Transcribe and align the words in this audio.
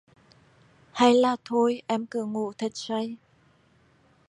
Hay 0.93 1.13
là 1.13 1.35
thôi 1.45 1.81
Em 1.87 2.05
cứ 2.05 2.25
ngủ 2.25 2.51
thật 2.57 2.71
say 2.73 3.17